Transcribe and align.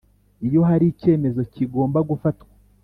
Iyo 0.47 0.61
hari 0.69 0.85
icyemezo 0.93 1.41
kigomba 1.53 1.99
gufatwa 2.09 2.53